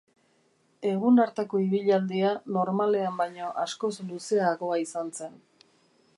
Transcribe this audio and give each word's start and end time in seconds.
Egun 0.91 1.21
hartako 1.23 1.61
ibilaldia 1.65 2.31
normalean 2.57 3.21
baino 3.23 3.53
askoz 3.67 3.93
luzeagoa 4.13 4.85
izan 4.87 5.15
zen. 5.21 5.41